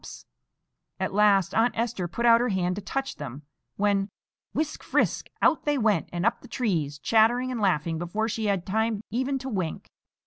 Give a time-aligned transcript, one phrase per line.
[0.01, 3.43] [Picture: Venturous Squirrels] At last Aunt Esther put out her hand to touch them,
[3.75, 4.09] when,
[4.51, 8.65] whisk frisk, out they went, and up the trees, chattering and laughing before she had
[8.65, 9.89] time even to wink.